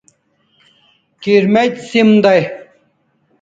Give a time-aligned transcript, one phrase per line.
[1.21, 2.41] Kirmec' sim day